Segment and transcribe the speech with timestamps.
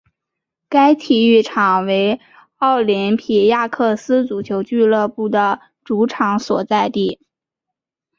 [0.67, 2.19] 该体育场为
[2.55, 7.19] 奥林匹亚克斯足球俱乐部的主场所在地。